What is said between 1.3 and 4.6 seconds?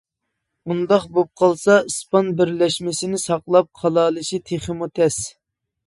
قالسا ئىسپان بىرلەشمىسىنى ساقلاپ قالالىشى